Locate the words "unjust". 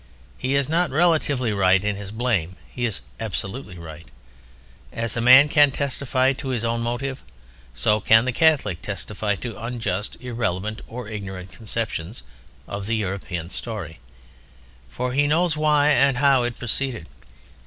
9.63-10.17